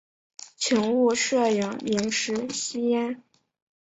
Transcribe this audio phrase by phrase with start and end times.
[0.57, 3.21] 请勿摄影、饮食、吸烟